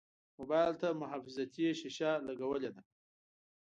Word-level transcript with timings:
موبایل 0.37 0.73
ته 0.81 0.87
محافظتي 1.01 1.65
شیشه 1.79 2.11
لګولې 2.27 2.69
ده. 2.75 2.81